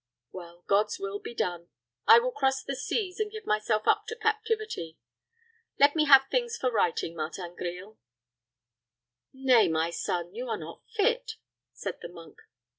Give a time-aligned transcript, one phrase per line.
[0.31, 1.69] Well, God's will be done
[2.07, 4.97] I will cross the seas, and give myself up to captivity.
[5.79, 7.99] Let me have things for writing, Martin Grille."
[9.31, 11.33] "Nay, my son, you are not fit,"
[11.71, 12.39] said the monk.